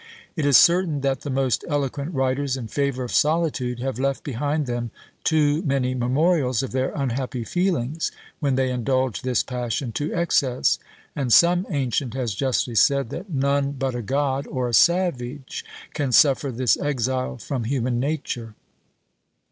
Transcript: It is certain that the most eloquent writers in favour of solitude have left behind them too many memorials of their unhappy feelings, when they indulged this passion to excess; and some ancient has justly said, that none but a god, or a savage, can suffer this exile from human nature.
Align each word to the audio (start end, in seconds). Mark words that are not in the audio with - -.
It 0.35 0.47
is 0.47 0.57
certain 0.57 1.01
that 1.01 1.21
the 1.21 1.29
most 1.29 1.63
eloquent 1.67 2.15
writers 2.15 2.57
in 2.57 2.67
favour 2.67 3.03
of 3.03 3.11
solitude 3.11 3.77
have 3.81 3.99
left 3.99 4.23
behind 4.23 4.65
them 4.65 4.89
too 5.23 5.61
many 5.61 5.93
memorials 5.93 6.63
of 6.63 6.71
their 6.71 6.91
unhappy 6.95 7.43
feelings, 7.43 8.11
when 8.39 8.55
they 8.55 8.71
indulged 8.71 9.23
this 9.23 9.43
passion 9.43 9.91
to 9.91 10.11
excess; 10.11 10.79
and 11.15 11.31
some 11.31 11.67
ancient 11.69 12.15
has 12.15 12.33
justly 12.33 12.73
said, 12.73 13.11
that 13.11 13.29
none 13.29 13.73
but 13.73 13.93
a 13.93 14.01
god, 14.01 14.47
or 14.47 14.67
a 14.67 14.73
savage, 14.73 15.63
can 15.93 16.11
suffer 16.11 16.51
this 16.51 16.77
exile 16.77 17.37
from 17.37 17.65
human 17.65 17.99
nature. 17.99 18.55